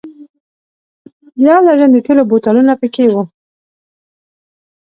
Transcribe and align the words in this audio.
یو 1.45 1.59
درجن 1.67 1.89
د 1.93 1.97
تېلو 2.05 2.23
بوتلونه 2.29 2.73
په 2.81 2.87
کې 2.93 3.05
و. 3.11 3.15